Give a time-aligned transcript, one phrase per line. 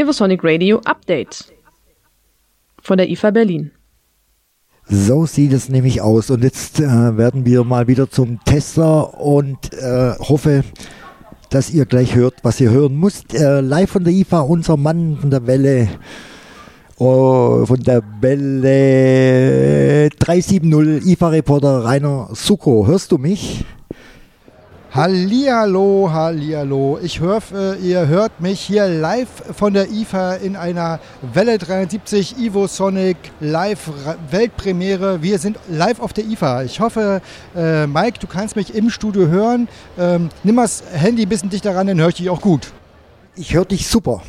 [0.00, 1.52] Evosonic Radio Update
[2.80, 3.70] von der IFA Berlin.
[4.86, 6.30] So sieht es nämlich aus.
[6.30, 10.64] Und jetzt äh, werden wir mal wieder zum Tester und äh, hoffe,
[11.50, 13.34] dass ihr gleich hört, was ihr hören müsst.
[13.34, 15.88] Äh, live von der IFA, unser Mann von der Welle.
[16.96, 22.86] Oh, von der Welle 370 IFA-Reporter Rainer Suko.
[22.86, 23.66] Hörst du mich?
[24.92, 26.98] Hallihallo, hallihallo.
[27.00, 30.98] Ich hoffe, ihr hört mich hier live von der IFA in einer
[31.32, 33.88] Welle 73 Ivo Sonic Live
[34.32, 35.22] Weltpremiere.
[35.22, 36.64] Wir sind live auf der IFA.
[36.64, 37.22] Ich hoffe,
[37.54, 39.68] äh, Mike, du kannst mich im Studio hören.
[39.96, 42.72] Ähm, nimm mal das Handy ein bisschen dichter ran, dann höre ich dich auch gut.
[43.36, 44.22] Ich höre dich super.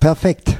[0.00, 0.56] Perfekt.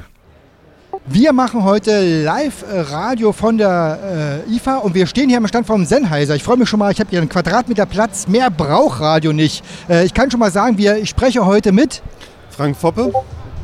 [1.11, 5.87] Wir machen heute Live-Radio von der äh, IFA und wir stehen hier am Stand vom
[5.87, 6.37] Sennheiser.
[6.37, 8.29] Ich freue mich schon mal, ich habe hier einen Quadratmeter Platz.
[8.29, 9.65] Mehr braucht Radio nicht.
[9.89, 12.03] Äh, ich kann schon mal sagen, wir, ich spreche heute mit
[12.51, 13.11] Frank Foppe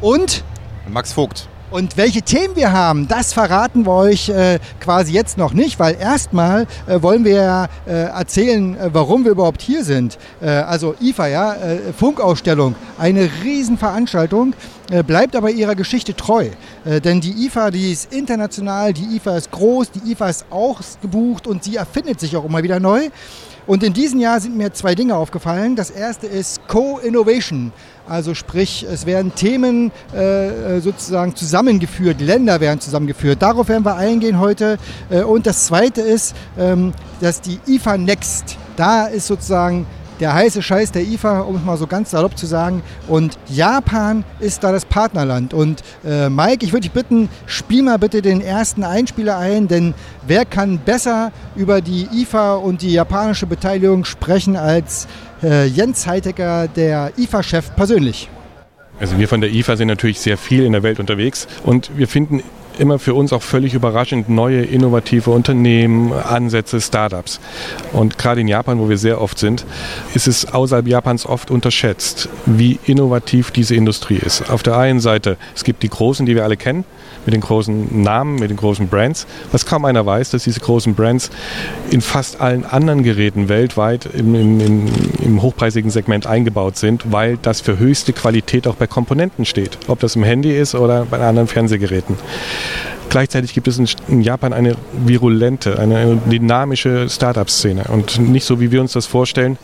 [0.01, 0.43] und
[0.89, 1.49] Max Vogt.
[1.75, 5.97] Und welche Themen wir haben, das verraten wir euch äh, quasi jetzt noch nicht, weil
[5.97, 10.17] erstmal äh, wollen wir äh, erzählen, äh, warum wir überhaupt hier sind.
[10.41, 11.57] Also IFA, ja,
[11.99, 14.55] Funkausstellung, eine Riesenveranstaltung,
[15.07, 16.51] bleibt aber ihrer Geschichte treu.
[16.85, 21.47] denn die IFA, die ist international, die IFA ist groß, die IFA ist auch gebucht
[21.47, 23.09] und sie erfindet sich auch immer wieder neu.
[23.67, 25.75] Und in diesem Jahr sind mir zwei Dinge aufgefallen.
[25.75, 27.73] Das erste ist Co-Innovation.
[28.07, 33.41] Also sprich, es werden Themen äh, sozusagen zusammengeführt, Länder werden zusammengeführt.
[33.41, 34.79] Darauf werden wir eingehen heute.
[35.09, 39.87] Äh, und das Zweite ist, ähm, dass die IFA Next, da ist sozusagen
[40.21, 42.83] der heiße Scheiß der IFA, um es mal so ganz salopp zu sagen.
[43.09, 45.55] Und Japan ist da das Partnerland.
[45.55, 49.95] Und äh, Mike, ich würde dich bitten, spiel mal bitte den ersten Einspieler ein, denn
[50.27, 55.07] wer kann besser über die IFA und die japanische Beteiligung sprechen als
[55.43, 58.29] äh, Jens Heitecker, der IFA-Chef persönlich?
[59.01, 62.07] Also wir von der IFA sind natürlich sehr viel in der Welt unterwegs und wir
[62.07, 62.43] finden
[62.79, 67.41] immer für uns auch völlig überraschend neue innovative Unternehmen, Ansätze, Startups.
[67.93, 69.65] Und gerade in Japan, wo wir sehr oft sind,
[70.15, 74.51] ist es außerhalb Japans oft unterschätzt, wie innovativ diese Industrie ist.
[74.51, 76.85] Auf der einen Seite, es gibt die Großen, die wir alle kennen,
[77.25, 79.27] mit den großen Namen, mit den großen Brands.
[79.53, 81.31] Was kaum einer weiß, dass diese großen Brands
[81.91, 84.87] in fast allen anderen Geräten weltweit im, im,
[85.23, 89.79] im, hochpreisigen Segment eingebaut sind, weil das für höchste Qualität auch bei Komponenten steht.
[89.89, 92.17] Ob das im Handy ist oder bei anderen Fernsehgeräten.
[93.15, 94.75] Gleichzeitig gibt es in Japan eine
[95.07, 99.57] virulente, eine dynamische Startup-Szene und nicht so, wie wir uns das vorstellen,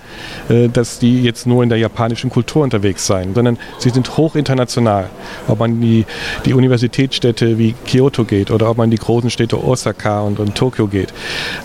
[0.48, 4.36] äh, dass die jetzt nur in der japanischen Kultur unterwegs seien, sondern sie sind hoch
[4.36, 5.10] international.
[5.48, 6.06] Ob man die,
[6.44, 10.86] die Universitätsstädte wie Kyoto geht oder ob man die großen Städte Osaka und, und Tokio
[10.86, 11.12] geht.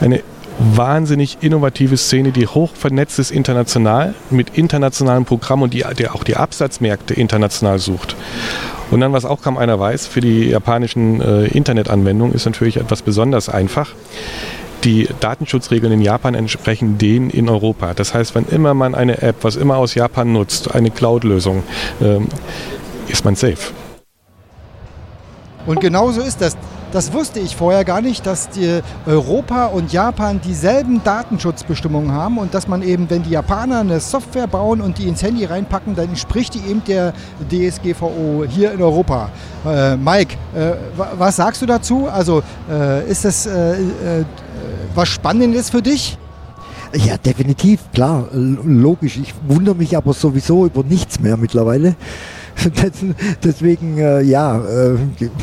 [0.02, 0.24] Eine
[0.58, 6.24] wahnsinnig innovative Szene, die hoch vernetzt ist international, mit internationalen Programmen und die, die auch
[6.24, 8.16] die Absatzmärkte international sucht.
[8.92, 13.02] Und dann, was auch kaum einer weiß, für die japanischen äh, Internetanwendungen ist natürlich etwas
[13.02, 13.92] besonders einfach.
[14.84, 17.94] Die Datenschutzregeln in Japan entsprechen denen in Europa.
[17.96, 21.64] Das heißt, wenn immer man eine App, was immer aus Japan nutzt, eine Cloud-Lösung,
[22.02, 22.28] ähm,
[23.08, 23.74] ist man safe.
[25.66, 26.56] Und genauso ist das.
[26.96, 32.54] Das wusste ich vorher gar nicht, dass die Europa und Japan dieselben Datenschutzbestimmungen haben und
[32.54, 36.08] dass man eben, wenn die Japaner eine Software bauen und die ins Handy reinpacken, dann
[36.08, 37.14] entspricht die eben der
[37.52, 39.30] DSGVO hier in Europa.
[39.66, 40.72] Äh, Mike, äh,
[41.18, 42.08] was sagst du dazu?
[42.08, 42.42] Also
[42.72, 44.26] äh, ist das äh, äh,
[44.96, 46.18] was Spannendes für dich?
[46.94, 49.18] Ja, definitiv, klar, logisch.
[49.18, 51.98] Ich wundere mich aber sowieso über nichts mehr mittlerweile.
[53.44, 54.98] Deswegen, äh, ja, äh,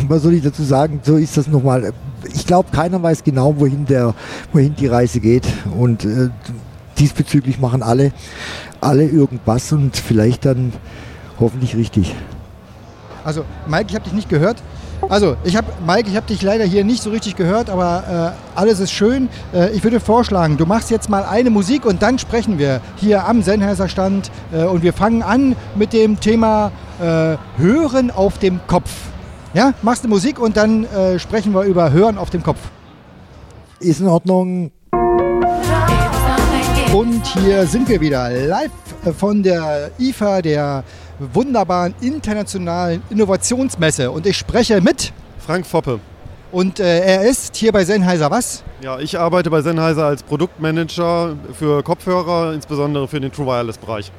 [0.08, 1.00] was soll ich dazu sagen?
[1.02, 1.92] So ist das nochmal.
[2.32, 4.14] Ich glaube, keiner weiß genau, wohin, der,
[4.52, 5.46] wohin die Reise geht.
[5.78, 6.30] Und äh,
[6.98, 8.12] diesbezüglich machen alle,
[8.80, 10.72] alle irgendwas und vielleicht dann
[11.38, 12.14] hoffentlich richtig.
[13.24, 14.56] Also, Mike, ich habe dich nicht gehört.
[15.08, 18.58] Also, ich habe, Mike, ich habe dich leider hier nicht so richtig gehört, aber äh,
[18.58, 19.28] alles ist schön.
[19.52, 23.26] Äh, ich würde vorschlagen, du machst jetzt mal eine Musik und dann sprechen wir hier
[23.26, 26.70] am Sennheiser Stand äh, und wir fangen an mit dem Thema
[27.00, 28.90] äh, Hören auf dem Kopf.
[29.54, 32.58] Ja, machst du Musik und dann äh, sprechen wir über Hören auf dem Kopf.
[33.80, 34.70] Ist in Ordnung.
[36.94, 38.70] Und hier sind wir wieder live
[39.18, 40.84] von der IFA, der
[41.18, 44.10] wunderbaren internationalen Innovationsmesse.
[44.10, 46.00] Und ich spreche mit Frank Foppe.
[46.52, 48.62] Und äh, er ist hier bei Sennheiser was?
[48.82, 54.12] Ja, ich arbeite bei Sennheiser als Produktmanager für Kopfhörer, insbesondere für den True Wireless Bereich.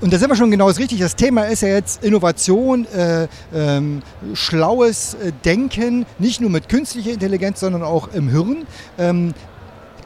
[0.00, 1.00] Und da sind wir schon genau das richtig.
[1.00, 4.02] Das Thema ist ja jetzt Innovation, äh, ähm,
[4.32, 8.66] schlaues äh, Denken, nicht nur mit künstlicher Intelligenz, sondern auch im Hirn.
[8.96, 9.34] Ähm,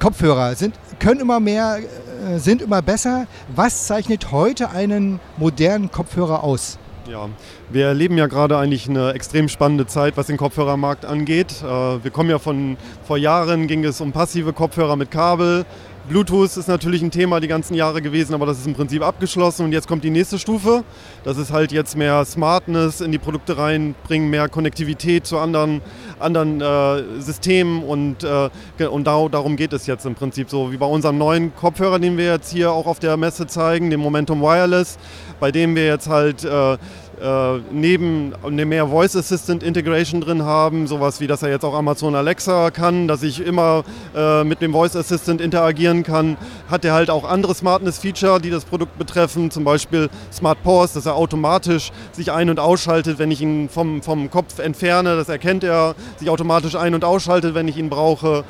[0.00, 3.26] Kopfhörer sind, können immer mehr, äh, sind immer besser.
[3.54, 6.78] Was zeichnet heute einen modernen Kopfhörer aus?
[7.10, 7.28] Ja,
[7.70, 11.62] wir erleben ja gerade eigentlich eine extrem spannende Zeit, was den Kopfhörermarkt angeht.
[11.62, 15.66] Äh, wir kommen ja von vor Jahren ging es um passive Kopfhörer mit Kabel.
[16.08, 19.64] Bluetooth ist natürlich ein Thema die ganzen Jahre gewesen, aber das ist im Prinzip abgeschlossen
[19.64, 20.82] und jetzt kommt die nächste Stufe.
[21.22, 25.80] Das ist halt jetzt mehr Smartness in die Produkte reinbringen, mehr Konnektivität zu anderen,
[26.18, 28.50] anderen äh, Systemen und, äh,
[28.84, 32.18] und da, darum geht es jetzt im Prinzip so wie bei unserem neuen Kopfhörer, den
[32.18, 34.98] wir jetzt hier auch auf der Messe zeigen, dem Momentum Wireless,
[35.38, 36.78] bei dem wir jetzt halt äh,
[37.22, 41.74] äh, neben eine mehr Voice Assistant Integration drin haben, sowas wie, dass er jetzt auch
[41.74, 43.84] Amazon Alexa kann, dass ich immer
[44.14, 46.36] äh, mit dem Voice Assistant interagieren kann,
[46.68, 51.06] hat er halt auch andere Smartness-Feature, die das Produkt betreffen, zum Beispiel Smart Pause, dass
[51.06, 55.62] er automatisch sich ein- und ausschaltet, wenn ich ihn vom, vom Kopf entferne, das erkennt
[55.62, 58.44] er, sich automatisch ein- und ausschaltet, wenn ich ihn brauche.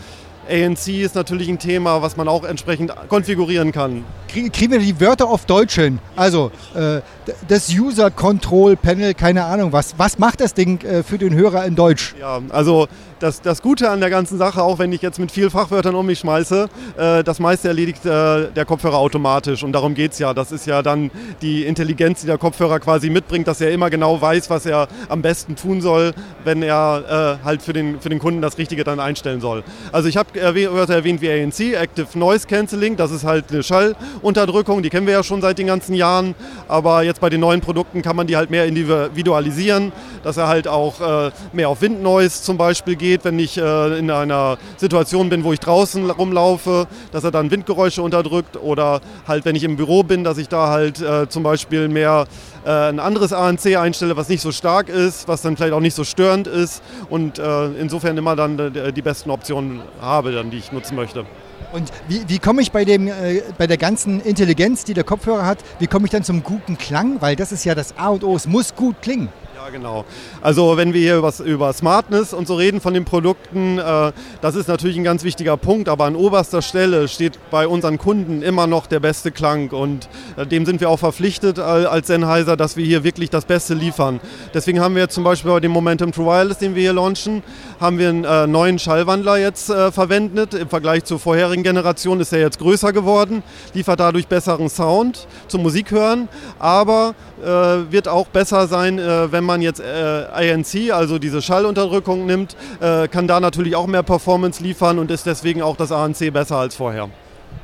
[0.48, 4.04] ANC ist natürlich ein Thema, was man auch entsprechend konfigurieren kann.
[4.28, 5.98] Kriegen wir die Wörter auf Deutsch hin?
[6.16, 7.00] Also äh,
[7.48, 9.94] das User Control Panel, keine Ahnung was.
[9.98, 12.14] Was macht das Ding äh, für den Hörer in Deutsch?
[12.18, 12.88] Ja, also
[13.22, 16.04] das, das Gute an der ganzen Sache, auch wenn ich jetzt mit vielen Fachwörtern um
[16.04, 19.62] mich schmeiße, äh, das meiste erledigt äh, der Kopfhörer automatisch.
[19.62, 20.34] Und darum geht es ja.
[20.34, 21.10] Das ist ja dann
[21.40, 25.22] die Intelligenz, die der Kopfhörer quasi mitbringt, dass er immer genau weiß, was er am
[25.22, 26.14] besten tun soll,
[26.44, 29.62] wenn er äh, halt für den, für den Kunden das Richtige dann einstellen soll.
[29.92, 34.82] Also ich habe Wörter erwähnt wie ANC, Active Noise Cancelling, das ist halt eine Schallunterdrückung,
[34.82, 36.34] die kennen wir ja schon seit den ganzen Jahren,
[36.66, 39.92] aber jetzt bei den neuen Produkten kann man die halt mehr individualisieren,
[40.24, 43.98] dass er halt auch äh, mehr auf Windnoise zum Beispiel geht geht, wenn ich äh,
[43.98, 49.44] in einer Situation bin, wo ich draußen rumlaufe, dass er dann Windgeräusche unterdrückt oder halt,
[49.44, 52.26] wenn ich im Büro bin, dass ich da halt äh, zum Beispiel mehr
[52.64, 55.94] äh, ein anderes ANC einstelle, was nicht so stark ist, was dann vielleicht auch nicht
[55.94, 60.56] so störend ist und äh, insofern immer dann äh, die besten Optionen habe, dann, die
[60.58, 61.26] ich nutzen möchte.
[61.72, 65.44] Und wie, wie komme ich bei, dem, äh, bei der ganzen Intelligenz, die der Kopfhörer
[65.44, 67.20] hat, wie komme ich dann zum guten Klang?
[67.20, 69.28] Weil das ist ja das A und O, es muss gut klingen.
[69.62, 70.04] Ja, genau.
[70.40, 74.10] Also wenn wir hier über, über Smartness und so reden von den Produkten, äh,
[74.40, 78.42] das ist natürlich ein ganz wichtiger Punkt, aber an oberster Stelle steht bei unseren Kunden
[78.42, 82.56] immer noch der beste Klang und äh, dem sind wir auch verpflichtet äh, als Sennheiser,
[82.56, 84.18] dass wir hier wirklich das Beste liefern.
[84.52, 87.44] Deswegen haben wir zum Beispiel bei dem Momentum True Wireless, den wir hier launchen,
[87.78, 90.54] haben wir einen äh, neuen Schallwandler jetzt äh, verwendet.
[90.54, 93.44] Im Vergleich zur vorherigen Generation ist er jetzt größer geworden,
[93.74, 96.28] liefert dadurch besseren Sound zum Musikhören,
[96.58, 97.46] aber äh,
[97.92, 99.84] wird auch besser sein, wenn man man jetzt äh,
[100.32, 105.26] ANC, also diese Schallunterdrückung nimmt, äh, kann da natürlich auch mehr Performance liefern und ist
[105.26, 107.10] deswegen auch das ANC besser als vorher.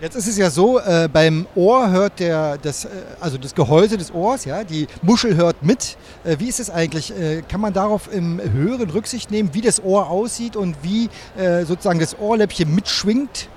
[0.02, 2.88] Jetzt ist es ja so, äh, beim Ohr hört der, das, äh,
[3.20, 5.96] also das Gehäuse des Ohrs, ja, die Muschel hört mit.
[6.24, 7.10] Äh, wie ist es eigentlich?
[7.10, 11.08] Äh, kann man darauf im Hören Rücksicht nehmen, wie das Ohr aussieht und wie
[11.38, 13.48] äh, sozusagen das Ohrläppchen mitschwingt?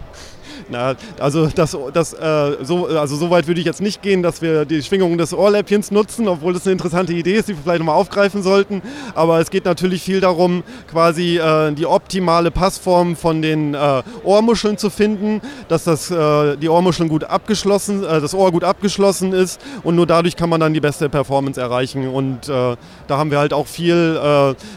[0.69, 4.41] Na, also das, das, äh, so, also so weit würde ich jetzt nicht gehen, dass
[4.41, 7.79] wir die Schwingungen des Ohrläppchens nutzen, obwohl das eine interessante Idee ist, die wir vielleicht
[7.79, 8.81] nochmal aufgreifen sollten.
[9.15, 14.77] Aber es geht natürlich viel darum, quasi äh, die optimale Passform von den äh, Ohrmuscheln
[14.77, 19.59] zu finden, dass das, äh, die Ohrmuscheln gut abgeschlossen, äh, das Ohr gut abgeschlossen ist
[19.83, 22.07] und nur dadurch kann man dann die beste Performance erreichen.
[22.07, 22.75] Und äh,
[23.07, 24.19] da haben wir halt auch viel,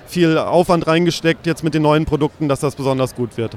[0.06, 3.56] viel Aufwand reingesteckt jetzt mit den neuen Produkten, dass das besonders gut wird.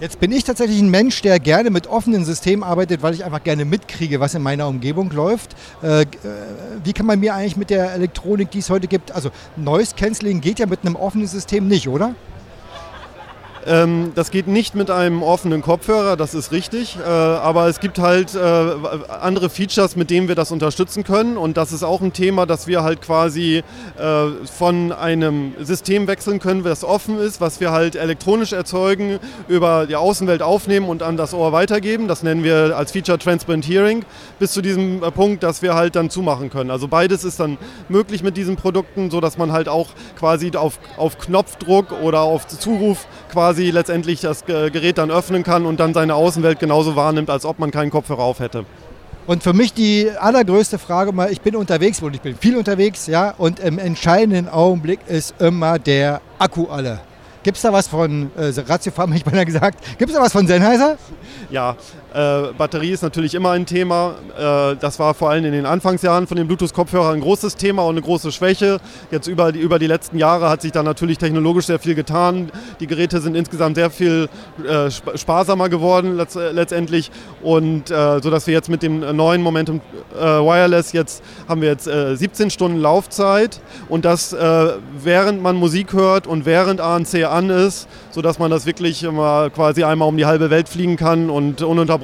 [0.00, 3.44] Jetzt bin ich tatsächlich ein Mensch, der gerne mit offenen Systemen arbeitet, weil ich einfach
[3.44, 5.54] gerne mitkriege, was in meiner Umgebung läuft.
[5.82, 6.06] Äh, äh,
[6.82, 10.40] wie kann man mir eigentlich mit der Elektronik, die es heute gibt, also Noise Cancelling
[10.40, 12.14] geht ja mit einem offenen System nicht, oder?
[13.66, 16.98] Ähm, das geht nicht mit einem offenen Kopfhörer, das ist richtig.
[16.98, 18.38] Äh, aber es gibt halt äh,
[19.08, 21.36] andere Features, mit denen wir das unterstützen können.
[21.36, 23.62] Und das ist auch ein Thema, dass wir halt quasi
[23.98, 24.26] äh,
[24.56, 29.96] von einem System wechseln können, das offen ist, was wir halt elektronisch erzeugen, über die
[29.96, 32.08] Außenwelt aufnehmen und an das Ohr weitergeben.
[32.08, 34.04] Das nennen wir als Feature Transparent Hearing,
[34.38, 36.70] bis zu diesem äh, Punkt, dass wir halt dann zumachen können.
[36.70, 39.88] Also beides ist dann möglich mit diesen Produkten, sodass man halt auch
[40.18, 45.66] quasi auf, auf Knopfdruck oder auf Zuruf quasi quasi letztendlich das Gerät dann öffnen kann
[45.66, 48.64] und dann seine Außenwelt genauso wahrnimmt, als ob man keinen Kopfhörer auf hätte.
[49.26, 53.08] Und für mich die allergrößte Frage mal, ich bin unterwegs und ich bin viel unterwegs,
[53.08, 57.00] ja, und im entscheidenden Augenblick ist immer der Akku alle.
[57.42, 60.46] Gibt es da was von, äh, Ratiofarm, ich beinahe gesagt, gibt es da was von
[60.46, 60.96] Sennheiser?
[61.50, 61.74] Ja,
[62.12, 64.16] äh, Batterie ist natürlich immer ein Thema.
[64.36, 67.90] Äh, das war vor allem in den Anfangsjahren von den Bluetooth-Kopfhörern ein großes Thema und
[67.94, 68.80] eine große Schwäche.
[69.12, 72.50] Jetzt über die, über die letzten Jahre hat sich da natürlich technologisch sehr viel getan.
[72.80, 74.28] Die Geräte sind insgesamt sehr viel
[74.66, 77.12] äh, sparsamer geworden letzt, letztendlich
[77.42, 79.80] und äh, so dass wir jetzt mit dem neuen Momentum
[80.18, 85.92] äh, Wireless jetzt haben wir jetzt 17 äh, Stunden Laufzeit und das während man Musik
[85.92, 90.26] hört und während ANC an ist, sodass man das wirklich immer quasi einmal um die
[90.26, 91.99] halbe Welt fliegen kann und ununterbrochen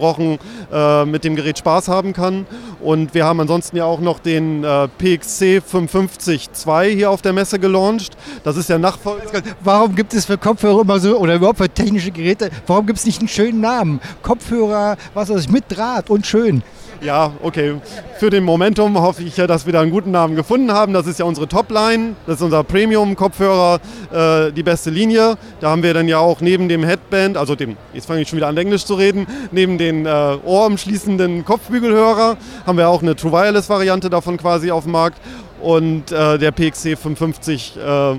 [0.73, 2.47] äh, mit dem Gerät Spaß haben kann.
[2.81, 7.59] Und wir haben ansonsten ja auch noch den äh, PXC 550-2 hier auf der Messe
[7.59, 8.17] gelauncht.
[8.45, 9.43] Das ist der Nachfolger.
[9.63, 13.07] Warum gibt es für Kopfhörer immer so, oder überhaupt für technische Geräte, warum gibt es
[13.07, 14.01] nicht einen schönen Namen?
[14.23, 16.63] Kopfhörer, was weiß ich, mit Draht und schön.
[17.03, 17.75] Ja, okay.
[18.19, 20.93] Für den Momentum hoffe ich ja, dass wir da einen guten Namen gefunden haben.
[20.93, 23.81] Das ist ja unsere Topline, das ist unser Premium-Kopfhörer,
[24.13, 25.37] äh, die beste Linie.
[25.61, 28.39] Da haben wir dann ja auch neben dem Headband, also dem, jetzt fange ich schon
[28.39, 32.37] wieder an Englisch zu reden, neben den äh, ohrumschließenden Kopfbügelhörer
[32.67, 35.19] haben wir auch eine True Wireless-Variante davon quasi auf dem Markt.
[35.61, 38.15] Und äh, der PXC 550 äh,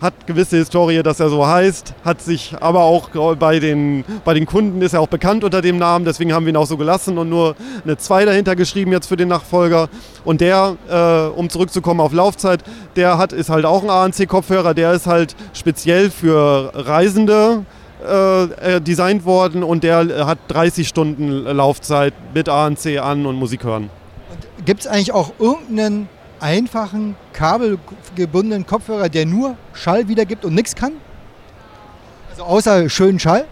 [0.00, 4.46] hat gewisse Historie, dass er so heißt, hat sich aber auch bei den, bei den
[4.46, 7.18] Kunden ist er auch bekannt unter dem Namen, deswegen haben wir ihn auch so gelassen
[7.18, 9.88] und nur eine 2 dahinter geschrieben jetzt für den Nachfolger.
[10.24, 12.62] Und der, äh, um zurückzukommen auf Laufzeit,
[12.96, 17.64] der hat, ist halt auch ein ANC-Kopfhörer, der ist halt speziell für Reisende
[18.06, 23.64] äh, äh designt worden und der hat 30 Stunden Laufzeit mit ANC an und Musik
[23.64, 23.90] hören.
[24.64, 26.08] Gibt es eigentlich auch irgendeinen
[26.40, 30.92] einfachen, kabelgebundenen Kopfhörer, der nur Schall wiedergibt und nichts kann?
[32.30, 33.46] Also außer schönen Schall?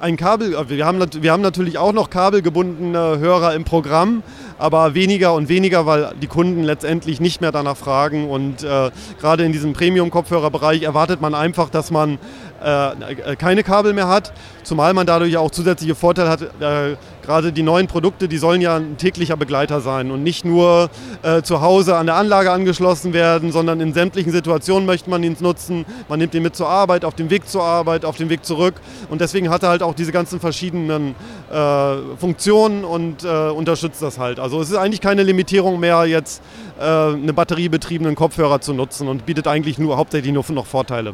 [0.00, 4.22] Ein Kabel, äh, wir haben, wir haben natürlich auch noch kabelgebundene Hörer im Programm,
[4.56, 8.28] aber weniger und weniger, weil die Kunden letztendlich nicht mehr danach fragen.
[8.28, 8.90] Und äh,
[9.20, 12.18] gerade in diesem Premium-Kopfhörerbereich erwartet man einfach, dass man
[12.62, 16.42] äh, keine Kabel mehr hat, zumal man dadurch auch zusätzliche Vorteile hat.
[16.42, 16.96] Äh,
[17.28, 20.88] gerade die neuen Produkte, die sollen ja ein täglicher Begleiter sein und nicht nur
[21.22, 25.36] äh, zu Hause an der Anlage angeschlossen werden, sondern in sämtlichen Situationen möchte man ihn
[25.40, 25.84] nutzen.
[26.08, 28.76] Man nimmt ihn mit zur Arbeit, auf dem Weg zur Arbeit, auf dem Weg zurück
[29.10, 31.14] und deswegen hat er halt auch diese ganzen verschiedenen
[31.52, 34.40] äh, Funktionen und äh, unterstützt das halt.
[34.40, 36.40] Also es ist eigentlich keine Limitierung mehr, jetzt
[36.80, 41.12] äh, einen batteriebetriebenen Kopfhörer zu nutzen und bietet eigentlich nur hauptsächlich nur noch Vorteile.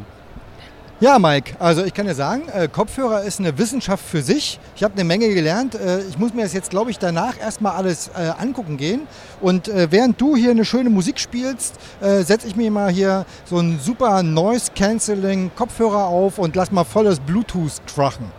[1.01, 4.61] Ja, Mike, also ich kann dir sagen, äh, Kopfhörer ist eine Wissenschaft für sich.
[4.77, 5.75] Ich habe eine Menge gelernt.
[5.75, 9.01] Äh, ich muss mir das jetzt, glaube ich, danach erstmal alles äh, angucken gehen.
[9.41, 13.57] Und äh, während du hier eine schöne Musik spielst, setze ich mir mal hier so
[13.57, 18.31] einen super Noise-Canceling Kopfhörer auf und lass mal volles Bluetooth krachen.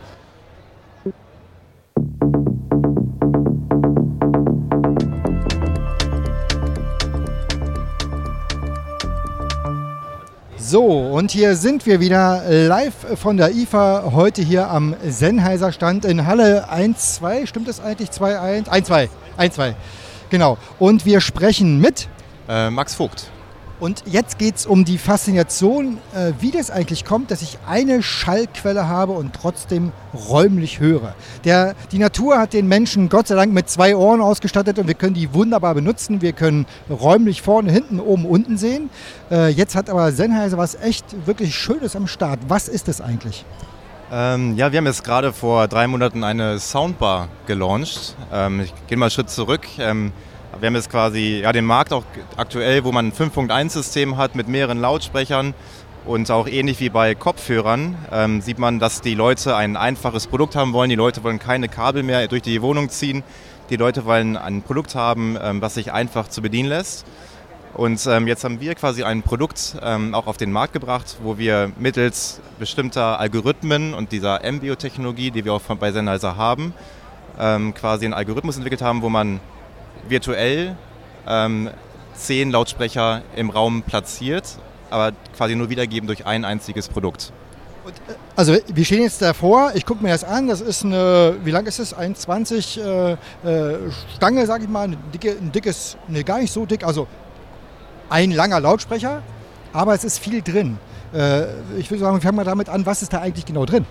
[10.68, 16.04] So, und hier sind wir wieder live von der IFA, heute hier am Sennheiser Stand
[16.04, 17.46] in Halle 1-2.
[17.46, 18.10] Stimmt das eigentlich?
[18.10, 18.68] 2-1?
[18.68, 19.08] 1-2.
[19.38, 19.74] 1-2.
[20.28, 20.58] Genau.
[20.80, 22.08] Und wir sprechen mit
[22.48, 23.30] äh, Max Vogt.
[23.78, 28.02] Und jetzt geht es um die Faszination, äh, wie das eigentlich kommt, dass ich eine
[28.02, 29.92] Schallquelle habe und trotzdem
[30.28, 31.14] räumlich höre.
[31.44, 34.94] Der, die Natur hat den Menschen Gott sei Dank mit zwei Ohren ausgestattet und wir
[34.94, 36.22] können die wunderbar benutzen.
[36.22, 38.88] Wir können räumlich vorne, hinten, oben, unten sehen.
[39.30, 42.40] Äh, jetzt hat aber Sennheiser was echt wirklich Schönes am Start.
[42.48, 43.44] Was ist das eigentlich?
[44.10, 48.14] Ähm, ja, wir haben jetzt gerade vor drei Monaten eine Soundbar gelauncht.
[48.32, 49.66] Ähm, ich gehe mal einen Schritt zurück.
[49.78, 50.12] Ähm,
[50.60, 52.04] wir haben jetzt quasi ja, den Markt auch
[52.36, 55.54] aktuell, wo man ein 5.1-System hat mit mehreren Lautsprechern
[56.06, 60.54] und auch ähnlich wie bei Kopfhörern ähm, sieht man, dass die Leute ein einfaches Produkt
[60.54, 60.88] haben wollen.
[60.88, 63.24] Die Leute wollen keine Kabel mehr durch die Wohnung ziehen.
[63.70, 67.04] Die Leute wollen ein Produkt haben, ähm, was sich einfach zu bedienen lässt.
[67.74, 71.36] Und ähm, jetzt haben wir quasi ein Produkt ähm, auch auf den Markt gebracht, wo
[71.38, 76.72] wir mittels bestimmter Algorithmen und dieser MBO-Technologie, die wir auch von, bei Sennheiser haben,
[77.38, 79.40] ähm, quasi einen Algorithmus entwickelt haben, wo man
[80.08, 80.76] virtuell
[81.26, 81.70] ähm,
[82.14, 84.44] zehn Lautsprecher im Raum platziert,
[84.90, 87.32] aber quasi nur wiedergeben durch ein einziges Produkt.
[87.84, 91.36] Und, äh, also wir stehen jetzt davor, ich gucke mir das an, das ist eine,
[91.44, 93.12] wie lang ist es, 1,20 äh,
[93.48, 93.78] äh,
[94.16, 97.06] Stange, sage ich mal, ein, dicke, ein dickes, ne, gar nicht so dick, also
[98.08, 99.22] ein langer Lautsprecher,
[99.72, 100.78] aber es ist viel drin.
[101.14, 101.44] Äh,
[101.78, 103.86] ich würde sagen, wir fangen mal damit an, was ist da eigentlich genau drin?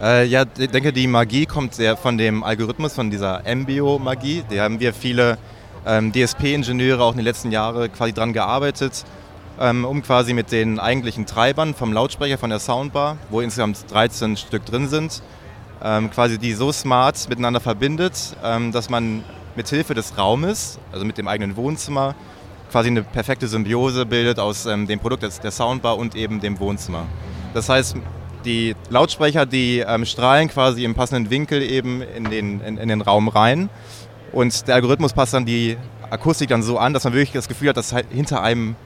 [0.00, 4.44] Äh, ja, ich denke, die Magie kommt sehr von dem Algorithmus, von dieser MBO-Magie.
[4.50, 5.38] Da haben wir viele
[5.86, 9.04] ähm, DSP-Ingenieure auch in den letzten Jahren quasi dran gearbeitet,
[9.60, 14.36] ähm, um quasi mit den eigentlichen Treibern vom Lautsprecher, von der Soundbar, wo insgesamt 13
[14.36, 15.22] Stück drin sind,
[15.82, 19.22] ähm, quasi die so smart miteinander verbindet, ähm, dass man
[19.54, 22.16] mit Hilfe des Raumes, also mit dem eigenen Wohnzimmer,
[22.72, 27.06] quasi eine perfekte Symbiose bildet aus ähm, dem Produkt der Soundbar und eben dem Wohnzimmer.
[27.52, 27.96] Das heißt,
[28.44, 33.00] die Lautsprecher, die ähm, strahlen quasi im passenden Winkel eben in den, in, in, den
[33.00, 33.70] Raum rein.
[34.32, 35.76] Und der Algorithmus passt dann die
[36.10, 38.76] Akustik dann so an, dass man wirklich das Gefühl hat, dass halt hinter einem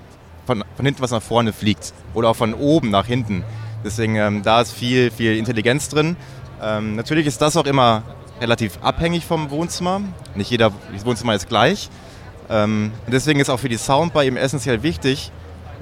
[0.47, 1.93] von, von hinten was nach vorne fliegt.
[2.15, 3.45] Oder auch von oben nach hinten.
[3.85, 6.17] Deswegen, ähm, da ist viel, viel Intelligenz drin.
[6.63, 8.03] Ähm, natürlich ist das auch immer
[8.41, 10.01] relativ abhängig vom Wohnzimmer.
[10.35, 10.73] Nicht jeder
[11.05, 11.91] Wohnzimmer ist gleich.
[12.51, 15.31] Ähm, deswegen ist auch für die Soundbar eben essentiell wichtig,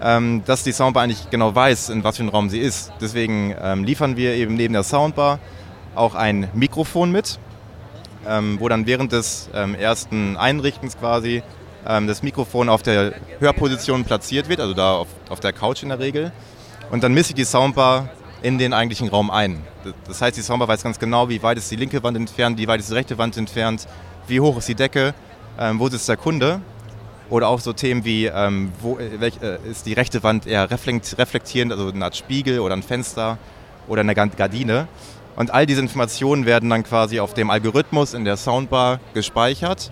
[0.03, 2.93] ähm, dass die Soundbar eigentlich genau weiß, in was für einem Raum sie ist.
[3.01, 5.39] Deswegen ähm, liefern wir eben neben der Soundbar
[5.95, 7.39] auch ein Mikrofon mit.
[8.29, 11.43] ähm, wo dann während des ähm, ersten Einrichtens quasi
[11.87, 15.91] ähm, das Mikrofon auf der Hörposition platziert wird, also da auf, auf der Couch in
[15.91, 16.33] der Regel.
[16.91, 18.09] Und dann misst ich die Soundbar
[18.43, 19.63] in den eigentlichen Raum ein.
[20.07, 22.69] Das heißt, die Soundbar weiß ganz genau, wie weit ist die linke Wand entfernt, wie
[22.69, 23.87] weit ist die rechte Wand entfernt,
[24.29, 25.15] wie hoch ist die Decke,
[25.59, 26.61] ähm, wo sitzt der Kunde.
[27.29, 30.71] Oder auch so Themen wie, ähm, wo äh, welch, äh, ist die rechte Wand eher
[30.71, 33.39] reflektierend, also eine Art Spiegel oder ein Fenster
[33.89, 34.89] oder eine Gardine.
[35.35, 39.91] Und all diese Informationen werden dann quasi auf dem Algorithmus in der Soundbar gespeichert,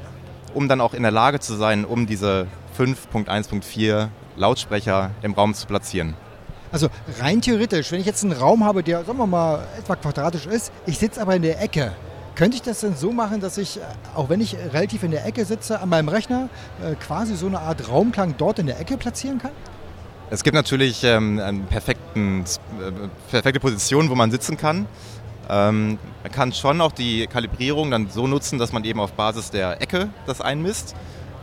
[0.55, 2.47] um dann auch in der Lage zu sein, um diese
[2.79, 6.15] 5.1.4 Lautsprecher im Raum zu platzieren.
[6.73, 6.89] Also
[7.21, 10.73] rein theoretisch, wenn ich jetzt einen Raum habe, der, sagen wir mal, etwa quadratisch ist,
[10.87, 11.93] ich sitze aber in der Ecke,
[12.35, 13.81] könnte ich das denn so machen, dass ich,
[14.15, 16.49] auch wenn ich relativ in der Ecke sitze, an meinem Rechner
[16.83, 19.53] äh, quasi so eine Art Raumklang dort in der Ecke platzieren kann?
[20.31, 22.45] Es gibt natürlich ähm, eine äh,
[23.31, 24.87] perfekte Position, wo man sitzen kann.
[25.49, 29.51] Ähm, man kann schon auch die Kalibrierung dann so nutzen, dass man eben auf Basis
[29.51, 30.97] der Ecke das einmisst.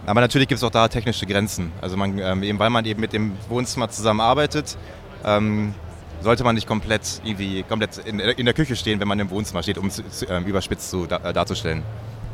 [0.06, 1.72] Aber natürlich gibt es auch da technische Grenzen.
[1.80, 4.78] Also man, ähm, eben weil man eben mit dem Wohnzimmer zusammenarbeitet,
[5.24, 5.76] ähm,
[6.22, 9.64] sollte man nicht komplett, irgendwie, komplett in, in, der Küche stehen, wenn man im Wohnzimmer
[9.64, 11.84] steht, um es äh, überspitzt zu, da, äh, darzustellen.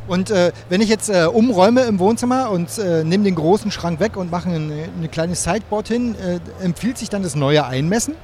[0.08, 4.00] Und äh, wenn ich jetzt äh, umräume im Wohnzimmer und äh, nehme den großen Schrank
[4.00, 8.16] weg und mache eine, eine kleine Sideboard hin, äh, empfiehlt sich dann das neue Einmessen?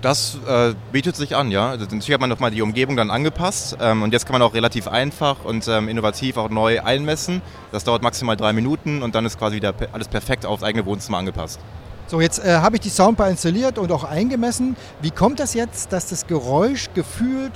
[0.00, 1.70] Das äh, bietet sich an, ja.
[1.70, 4.52] Also, natürlich hat man nochmal die Umgebung dann angepasst ähm, und jetzt kann man auch
[4.52, 7.40] relativ einfach und ähm, innovativ auch neu einmessen.
[7.72, 11.16] Das dauert maximal drei Minuten und dann ist quasi wieder alles perfekt aufs eigene Wohnzimmer
[11.16, 11.58] angepasst.
[12.06, 14.76] So, jetzt äh, habe ich die Soundbar installiert und auch eingemessen.
[15.00, 17.52] Wie kommt das jetzt, dass das Geräusch gefühlt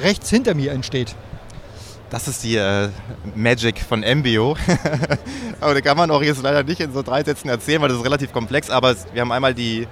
[0.00, 1.14] rechts hinter mir entsteht?
[2.10, 2.90] Das ist die äh,
[3.34, 4.56] Magic von Embio.
[5.60, 7.98] aber da kann man auch jetzt leider nicht in so drei Sätzen erzählen, weil das
[7.98, 8.70] ist relativ komplex.
[8.70, 9.88] Aber wir haben einmal die,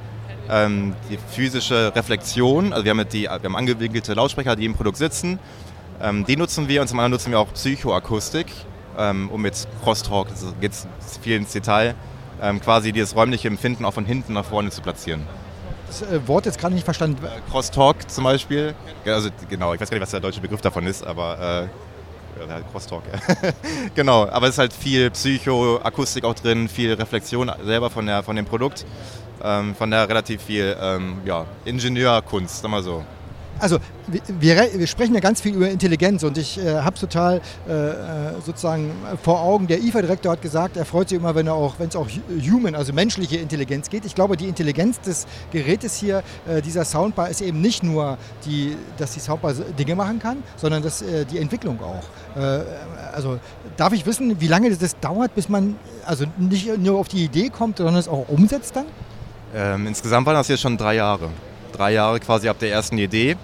[0.48, 2.72] ähm, die physische Reflexion.
[2.72, 5.40] Also wir haben, die, wir haben angewinkelte Lautsprecher, die im Produkt sitzen.
[6.00, 8.46] Ähm, die nutzen wir und zum anderen nutzen wir auch Psychoakustik,
[8.98, 10.72] ähm, um mit Crosstalk, das geht
[11.22, 11.94] viel ins Detail,
[12.42, 15.22] ähm, quasi dieses räumliche Empfinden auch von hinten nach vorne zu platzieren.
[15.87, 17.25] Das äh, Wort jetzt gerade nicht verstanden.
[17.25, 18.75] Äh, Crosstalk zum Beispiel.
[19.07, 23.02] Also genau, ich weiß gar nicht, was der deutsche Begriff davon ist, aber äh, Crosstalk.
[23.94, 28.35] genau, aber es ist halt viel Psychoakustik auch drin, viel Reflexion selber von, der, von
[28.35, 28.85] dem Produkt,
[29.42, 33.05] ähm, von der relativ viel ähm, ja, Ingenieurkunst, sagen wir so
[33.62, 33.79] also
[34.40, 37.94] wir, wir, sprechen ja ganz viel über Intelligenz und ich äh, habe total äh, äh,
[38.44, 38.90] sozusagen
[39.22, 42.75] vor Augen, der IFA-Direktor hat gesagt, er freut sich immer, wenn auch, es auch human,
[42.75, 44.05] also menschliche Intelligenz geht.
[44.05, 48.77] Ich glaube, die Intelligenz des Gerätes hier, äh, dieser Soundbar, ist eben nicht nur, die,
[48.98, 52.03] dass die Soundbar Dinge machen kann, sondern dass, äh, die Entwicklung auch.
[52.37, 52.64] Äh,
[53.14, 53.38] also
[53.77, 57.48] darf ich wissen, wie lange das dauert, bis man also nicht nur auf die Idee
[57.48, 58.87] kommt, sondern es auch umsetzt dann?
[59.55, 61.29] Ähm, insgesamt waren das jetzt schon drei Jahre.
[61.72, 63.37] Drei Jahre quasi ab der ersten Idee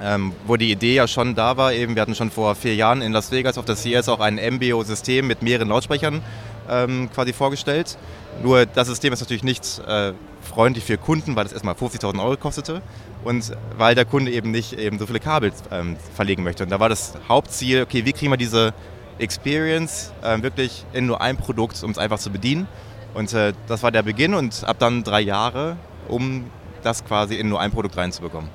[0.00, 1.72] ähm, wo die Idee ja schon da war.
[1.72, 4.36] Eben, wir hatten schon vor vier Jahren in Las Vegas auf der CES auch ein
[4.36, 6.22] MBO-System mit mehreren Lautsprechern
[6.68, 7.98] ähm, quasi vorgestellt.
[8.42, 12.36] Nur das System ist natürlich nicht äh, freundlich für Kunden, weil es erstmal 50.000 Euro
[12.36, 12.82] kostete
[13.24, 16.64] und weil der Kunde eben nicht eben so viele Kabel ähm, verlegen möchte.
[16.64, 18.74] Und da war das Hauptziel, okay, wie kriegen wir diese
[19.18, 22.66] Experience äh, wirklich in nur ein Produkt, um es einfach zu bedienen.
[23.14, 25.76] Und äh, das war der Beginn und ab dann drei Jahre,
[26.08, 26.50] um
[26.82, 28.50] das quasi in nur ein Produkt reinzubekommen.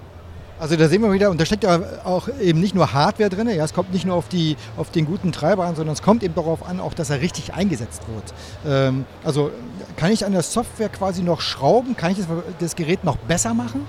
[0.60, 3.48] Also da sehen wir wieder, und da steckt ja auch eben nicht nur Hardware drin,
[3.48, 6.22] ja, es kommt nicht nur auf, die, auf den guten Treiber an, sondern es kommt
[6.22, 8.34] eben darauf an, auch dass er richtig eingesetzt wird.
[8.67, 9.52] Ähm, also
[9.95, 11.95] kann ich an der Software quasi noch schrauben?
[11.95, 12.28] Kann ich das,
[12.60, 13.86] das Gerät noch besser machen?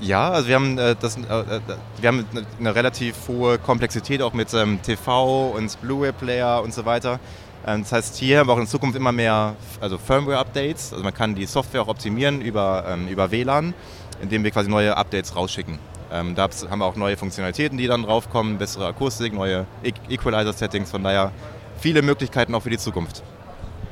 [0.00, 1.60] Ja, also wir haben, äh, das, äh, äh
[2.00, 2.26] wir haben
[2.58, 7.20] eine relativ hohe Komplexität auch mit ähm, TV und Blu-ray-Player und so weiter.
[7.66, 10.92] Ähm, das heißt, hier haben wir auch in Zukunft immer mehr also Firmware-Updates.
[10.92, 13.74] Also man kann die Software auch optimieren über, ähm, über WLAN
[14.20, 15.78] indem wir quasi neue Updates rausschicken.
[16.12, 20.90] Ähm, da haben wir auch neue Funktionalitäten, die dann draufkommen, bessere Akustik, neue e Equalizer-Settings,
[20.90, 21.32] von daher
[21.78, 23.22] viele Möglichkeiten auch für die Zukunft.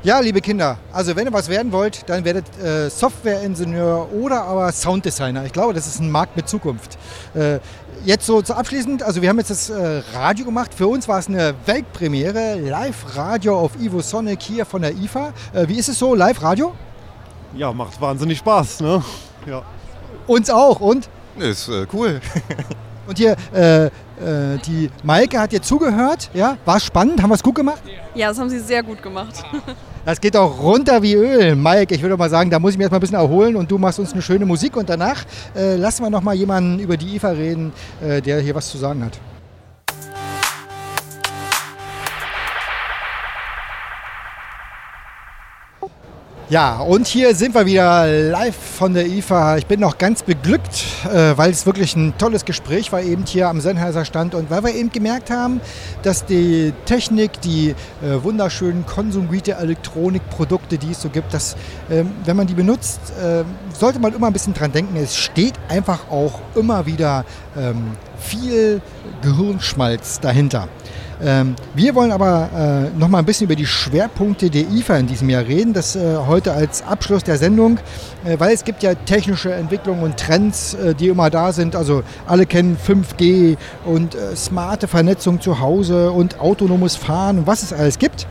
[0.05, 4.73] Ja, liebe Kinder, also wenn ihr was werden wollt, dann werdet äh, Softwareingenieur oder aber
[4.73, 5.45] Sounddesigner.
[5.45, 6.99] Ich glaube, das ist ein Markt mit Zukunft.
[7.35, 7.61] Äh,
[8.05, 10.75] jetzt so zu abschließend, also wir haben jetzt das äh, Radio gemacht.
[10.75, 15.33] Für uns war es eine Weltpremiere, Live-Radio auf Ivo Sonic hier von der IFA.
[15.53, 16.75] Äh, wie ist es so, Live-Radio?
[17.55, 19.05] Ja, macht wahnsinnig Spaß, ne?
[19.47, 19.63] Ja.
[20.27, 21.09] Uns auch, und?
[21.39, 22.21] Ist äh, cool.
[23.07, 23.91] und hier, äh, äh,
[24.67, 26.57] die Maike hat dir zugehört, ja?
[26.65, 27.83] War spannend, haben wir es gut gemacht?
[28.15, 29.43] Ja, das haben sie sehr gut gemacht.
[30.05, 31.55] Das geht auch runter wie Öl.
[31.55, 33.79] Mike, ich würde mal sagen, da muss ich mich erstmal ein bisschen erholen und du
[33.79, 37.15] machst uns eine schöne Musik und danach äh, lassen wir noch mal jemanden über die
[37.15, 37.73] IFA reden,
[38.05, 39.21] äh, der hier was zu sagen hat.
[46.49, 49.57] Ja, und hier sind wir wieder live von der IFA.
[49.59, 53.49] Ich bin noch ganz beglückt, äh, weil es wirklich ein tolles Gespräch war eben hier
[53.49, 55.61] am Sennheiser Stand und weil wir eben gemerkt haben,
[56.03, 61.55] dass die Technik, die äh, wunderschönen konsumierte Elektronikprodukte, die es so gibt, dass
[61.89, 63.45] äh, wenn man die benutzt, äh,
[63.79, 64.97] sollte man immer ein bisschen dran denken.
[64.97, 67.25] Es steht einfach auch immer wieder
[67.57, 68.83] ähm, viel
[69.23, 70.69] Gehirnschmalz dahinter.
[71.25, 75.07] Ähm, wir wollen aber äh, noch mal ein bisschen über die Schwerpunkte der IFA in
[75.07, 75.73] diesem Jahr reden.
[75.73, 77.79] Das äh, heute als Abschluss der Sendung,
[78.25, 81.77] äh, weil es gibt ja technische Entwicklungen und Trends, äh, die immer da sind.
[81.77, 87.63] Also alle kennen 5G und äh, smarte Vernetzung zu Hause und autonomes Fahren und was
[87.63, 88.27] es alles gibt.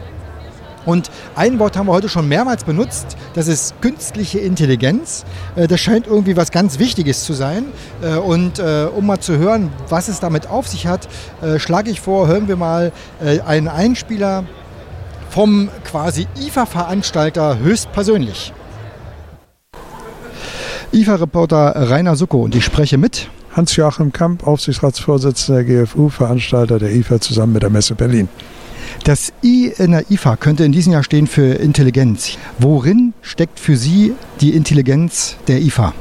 [0.86, 5.26] Und ein Wort haben wir heute schon mehrmals benutzt, das ist künstliche Intelligenz.
[5.56, 7.66] Äh, das scheint irgendwie was ganz Wichtiges zu sein.
[8.02, 11.08] Äh, und äh, um mal zu hören, was es damit auf sich hat,
[11.58, 12.92] schlage ich vor, hören wir mal
[13.46, 14.44] einen Einspieler
[15.30, 18.54] vom quasi IFA-Veranstalter höchstpersönlich.
[20.94, 27.20] IFA-Reporter Rainer Sucko und ich spreche mit Hans-Joachim Kamp, Aufsichtsratsvorsitzender der GFU, Veranstalter der IFA
[27.20, 28.30] zusammen mit der Messe Berlin.
[29.04, 32.38] Das I in der IFA könnte in diesem Jahr stehen für Intelligenz.
[32.60, 35.94] Worin steckt für Sie die Intelligenz der IFA?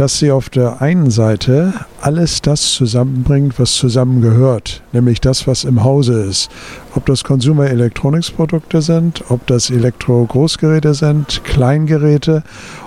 [0.00, 5.84] Dass sie auf der einen Seite alles das zusammenbringt, was zusammengehört, nämlich das, was im
[5.84, 6.48] Hause ist.
[6.94, 12.42] Ob das Consumer Electronics Produkte sind, ob das Elektro-Großgeräte sind, Kleingeräte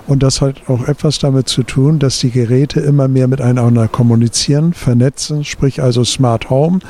[0.08, 4.72] und das hat auch etwas damit zu tun, dass die Geräte immer mehr miteinander kommunizieren,
[4.72, 6.80] vernetzen, sprich also Smart Home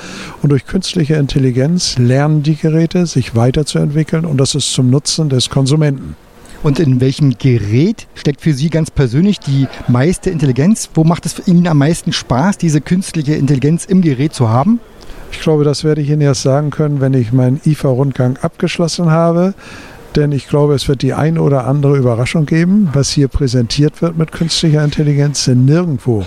[0.41, 5.51] und durch künstliche Intelligenz lernen die Geräte sich weiterzuentwickeln und das ist zum Nutzen des
[5.51, 6.17] Konsumenten.
[6.65, 10.89] Und in welchem Gerät steckt für Sie ganz persönlich die meiste Intelligenz?
[10.95, 14.81] Wo macht es Ihnen am meisten Spaß, diese künstliche Intelligenz im Gerät zu haben?
[15.31, 19.53] Ich glaube, das werde ich Ihnen erst sagen können, wenn ich meinen IFA-Rundgang abgeschlossen habe
[20.17, 24.17] denn ich glaube, es wird die ein oder andere Überraschung geben, was hier präsentiert wird
[24.17, 25.45] mit künstlicher Intelligenz.
[25.45, 26.25] Denn nirgendwo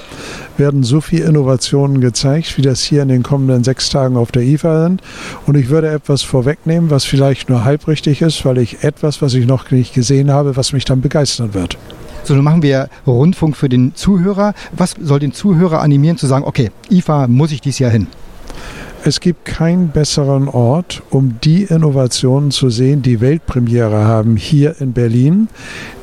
[0.58, 4.44] werden so viele Innovationen gezeigt, wie das hier in den kommenden sechs Tagen auf der
[4.44, 5.02] IFA sind.
[5.46, 9.34] Und ich würde etwas vorwegnehmen, was vielleicht nur halb richtig ist, weil ich etwas, was
[9.34, 11.78] ich noch nicht gesehen habe, was mich dann begeistern wird.
[12.24, 14.54] So, dann machen wir Rundfunk für den Zuhörer.
[14.74, 18.08] Was soll den Zuhörer animieren zu sagen, okay, IFA muss ich dieses Jahr hin?
[19.04, 24.92] Es gibt keinen besseren Ort, um die Innovationen zu sehen, die Weltpremiere haben hier in
[24.92, 25.48] Berlin,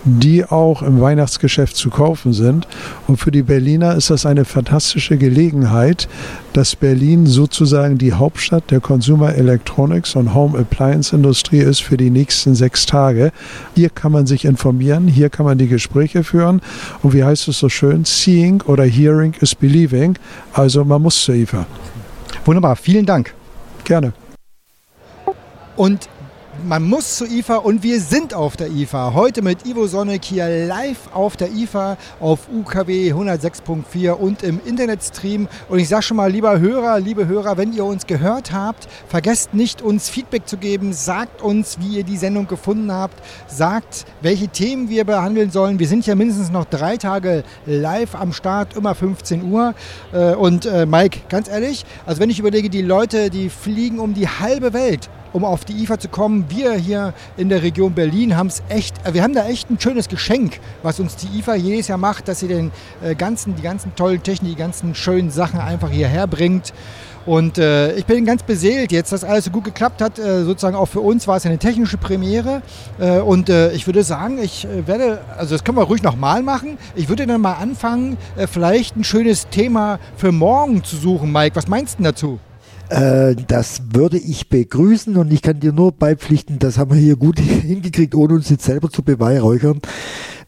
[0.05, 2.67] die auch im Weihnachtsgeschäft zu kaufen sind.
[3.07, 6.09] Und für die Berliner ist das eine fantastische Gelegenheit,
[6.53, 12.11] dass Berlin sozusagen die Hauptstadt der Consumer Electronics und Home Appliance Industrie ist für die
[12.11, 13.33] nächsten sechs Tage.
[13.75, 16.63] Hier kann man sich informieren, hier kann man die Gespräche führen.
[17.03, 18.05] Und wie heißt es so schön?
[18.05, 20.17] Seeing oder Hearing is Believing.
[20.53, 21.67] Also man muss zur IFA.
[22.45, 23.35] Wunderbar, vielen Dank.
[23.85, 24.13] Gerne.
[25.77, 26.09] Und
[26.63, 29.15] man muss zur IFA und wir sind auf der IFA.
[29.15, 35.49] Heute mit Ivo Sonic hier live auf der IFA auf UKW 106.4 und im Internetstream.
[35.69, 39.55] Und ich sage schon mal, lieber Hörer, liebe Hörer, wenn ihr uns gehört habt, vergesst
[39.55, 40.93] nicht, uns Feedback zu geben.
[40.93, 43.21] Sagt uns, wie ihr die Sendung gefunden habt.
[43.47, 45.79] Sagt, welche Themen wir behandeln sollen.
[45.79, 49.75] Wir sind ja mindestens noch drei Tage live am Start, immer 15 Uhr.
[50.13, 54.15] Äh, und äh, Mike, ganz ehrlich, also wenn ich überlege, die Leute, die fliegen um
[54.15, 56.47] die halbe Welt um auf die IFA zu kommen.
[56.49, 59.79] Wir hier in der Region Berlin haben es echt, äh, wir haben da echt ein
[59.79, 62.71] schönes Geschenk, was uns die IFA jedes Jahr macht, dass sie den
[63.03, 66.73] äh, ganzen, die ganzen tollen Technik, die ganzen schönen Sachen einfach hierher bringt.
[67.27, 70.19] Und äh, ich bin ganz beseelt jetzt, dass alles so gut geklappt hat.
[70.19, 72.63] Äh, sozusagen auch für uns war es eine technische Premiere.
[72.99, 76.77] Äh, und äh, ich würde sagen, ich werde, also das können wir ruhig nochmal machen.
[76.95, 78.19] Ich würde dann mal anfangen,
[78.51, 81.33] vielleicht ein schönes Thema für morgen zu suchen.
[81.33, 82.39] Mike, was meinst du dazu?
[82.91, 87.17] Äh, das würde ich begrüßen und ich kann dir nur beipflichten, das haben wir hier
[87.17, 89.81] gut hingekriegt, ohne uns jetzt selber zu beweihräuchern.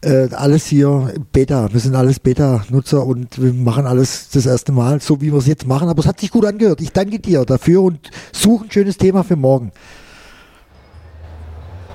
[0.01, 5.01] Äh, alles hier Beta, wir sind alles Beta-Nutzer und wir machen alles das erste Mal,
[5.01, 6.81] so wie wir es jetzt machen, aber es hat sich gut angehört.
[6.81, 9.71] Ich danke dir dafür und suche ein schönes Thema für morgen.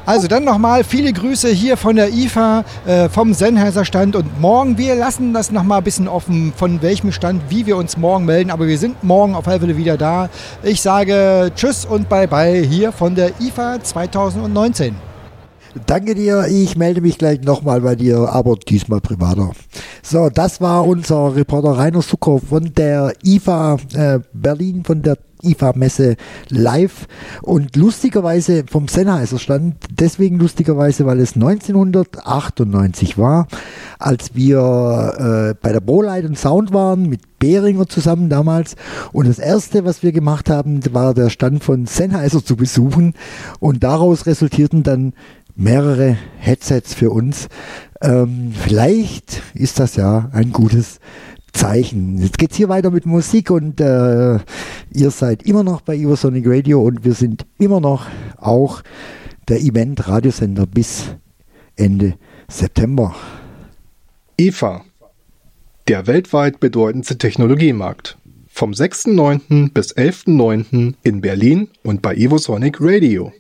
[0.04, 4.76] Also dann nochmal viele Grüße hier von der IFA, äh, vom Sennheiser Stand und morgen,
[4.76, 8.50] wir lassen das nochmal ein bisschen offen, von welchem Stand, wie wir uns morgen melden,
[8.50, 10.28] aber wir sind morgen auf alle Fälle wieder da.
[10.64, 14.96] Ich sage Tschüss und Bye-bye hier von der IFA 2019.
[15.86, 19.52] Danke dir, ich melde mich gleich nochmal bei dir, aber diesmal privater.
[20.02, 26.16] So, das war unser Reporter Rainer Sucker von der IFA äh, Berlin, von der IFA-Messe
[26.48, 27.06] live.
[27.42, 33.46] Und lustigerweise vom Sennheiser stand, deswegen lustigerweise, weil es 1998 war,
[33.98, 38.76] als wir äh, bei der Brolight und Sound waren mit Behringer zusammen damals.
[39.12, 43.14] Und das erste, was wir gemacht haben, war der Stand von Sennheiser zu besuchen.
[43.58, 45.12] Und daraus resultierten dann
[45.54, 47.48] mehrere Headsets für uns.
[48.00, 50.98] Ähm, vielleicht ist das ja ein gutes
[51.52, 52.18] Zeichen.
[52.18, 54.38] Jetzt geht's hier weiter mit Musik und äh,
[54.92, 58.06] ihr seid immer noch bei Evosonic Radio und wir sind immer noch
[58.38, 58.82] auch
[59.48, 61.14] der Event-Radiosender bis
[61.76, 62.14] Ende
[62.48, 63.14] September.
[64.38, 64.84] IFA,
[65.88, 68.18] der weltweit bedeutendste Technologiemarkt.
[68.48, 69.72] Vom 6.9.
[69.72, 70.94] bis 11.9.
[71.02, 73.32] in Berlin und bei Evosonic Radio.